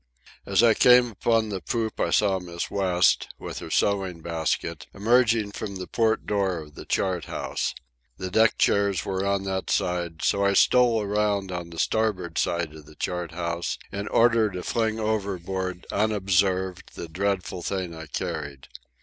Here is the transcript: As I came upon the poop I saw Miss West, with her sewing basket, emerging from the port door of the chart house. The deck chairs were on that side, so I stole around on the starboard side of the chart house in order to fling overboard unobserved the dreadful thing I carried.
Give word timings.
As 0.47 0.63
I 0.63 0.73
came 0.73 1.11
upon 1.11 1.49
the 1.49 1.61
poop 1.61 1.99
I 1.99 2.09
saw 2.09 2.39
Miss 2.39 2.71
West, 2.71 3.27
with 3.37 3.59
her 3.59 3.69
sewing 3.69 4.21
basket, 4.21 4.87
emerging 4.95 5.51
from 5.51 5.75
the 5.75 5.85
port 5.85 6.25
door 6.25 6.57
of 6.57 6.73
the 6.73 6.85
chart 6.85 7.25
house. 7.25 7.75
The 8.17 8.31
deck 8.31 8.57
chairs 8.57 9.05
were 9.05 9.23
on 9.27 9.43
that 9.43 9.69
side, 9.69 10.23
so 10.23 10.43
I 10.43 10.53
stole 10.53 11.03
around 11.03 11.51
on 11.51 11.69
the 11.69 11.77
starboard 11.77 12.39
side 12.39 12.73
of 12.73 12.87
the 12.87 12.95
chart 12.95 13.33
house 13.33 13.77
in 13.91 14.07
order 14.07 14.49
to 14.49 14.63
fling 14.63 14.99
overboard 14.99 15.85
unobserved 15.91 16.95
the 16.95 17.07
dreadful 17.07 17.61
thing 17.61 17.93
I 17.93 18.07
carried. 18.07 18.69